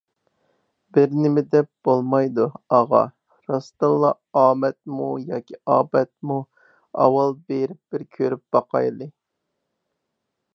بىرنېمىدەپ 0.97 1.67
بولمايدۇ، 1.87 2.45
ئاغا، 2.77 3.01
راستتىنلا 3.51 4.11
ئامەتمۇ 4.41 5.11
ياكى 5.27 5.59
ئاپەتمۇ، 5.75 6.39
ئاۋۋال 7.03 7.37
بېرىپ 7.51 7.83
بىر 7.97 8.07
كۆرۈپ 8.19 8.43
باقايلى. 8.57 9.11